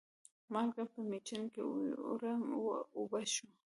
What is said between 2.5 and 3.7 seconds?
و اوبه شوه.